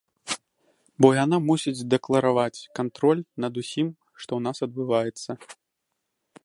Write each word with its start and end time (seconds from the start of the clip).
Бо 1.05 1.11
яна 1.23 1.37
мусіць 1.49 1.85
дэклараваць 1.95 2.67
кантроль 2.81 3.21
над 3.47 3.53
усім, 3.65 3.87
што 4.23 4.27
ў 4.35 4.41
нас 4.47 4.57
адбываецца. 4.69 5.31